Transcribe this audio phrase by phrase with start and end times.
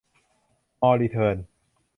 [0.81, 1.37] มอร์ รีเทิร์น